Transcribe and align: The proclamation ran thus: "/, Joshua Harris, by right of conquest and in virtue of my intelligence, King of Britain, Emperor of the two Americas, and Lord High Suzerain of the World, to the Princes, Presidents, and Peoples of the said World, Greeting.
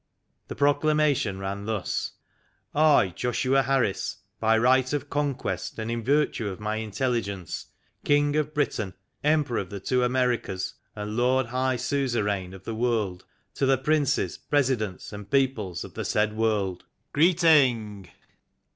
The 0.47 0.55
proclamation 0.55 1.37
ran 1.37 1.65
thus: 1.65 2.13
"/, 2.57 2.73
Joshua 3.15 3.61
Harris, 3.61 4.17
by 4.39 4.57
right 4.57 4.91
of 4.93 5.11
conquest 5.11 5.77
and 5.77 5.91
in 5.91 6.03
virtue 6.03 6.47
of 6.49 6.59
my 6.59 6.77
intelligence, 6.77 7.67
King 8.03 8.35
of 8.35 8.51
Britain, 8.51 8.95
Emperor 9.23 9.59
of 9.59 9.69
the 9.69 9.79
two 9.79 10.03
Americas, 10.03 10.73
and 10.95 11.15
Lord 11.15 11.45
High 11.45 11.75
Suzerain 11.75 12.55
of 12.55 12.63
the 12.63 12.73
World, 12.73 13.25
to 13.53 13.67
the 13.67 13.77
Princes, 13.77 14.39
Presidents, 14.39 15.13
and 15.13 15.29
Peoples 15.29 15.83
of 15.83 15.93
the 15.93 16.03
said 16.03 16.35
World, 16.35 16.85
Greeting. 17.13 18.09